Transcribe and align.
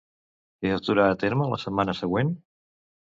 Què 0.61 0.71
es 0.77 0.81
durà 0.87 1.05
a 1.09 1.19
terme 1.25 1.49
la 1.53 1.59
setmana 1.67 1.95
següent? 2.03 2.33